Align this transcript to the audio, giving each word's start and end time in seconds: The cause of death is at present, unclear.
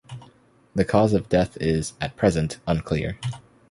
The 0.73 0.83
cause 0.83 1.13
of 1.13 1.29
death 1.29 1.57
is 1.61 1.93
at 2.01 2.15
present, 2.15 2.57
unclear. 2.65 3.19